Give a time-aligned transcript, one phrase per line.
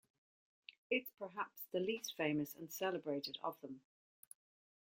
[0.89, 3.81] It is perhaps the least famous and celebrated of them.